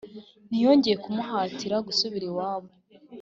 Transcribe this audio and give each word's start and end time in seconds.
ntiyongeye 0.47 0.95
kumuhatira 1.03 1.75
gusubira 1.87 2.23
iwabo 2.29 2.69